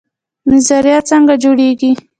نظریه 0.51 0.99
څنګه 1.09 1.33
جوړیږي؟ 1.43 1.91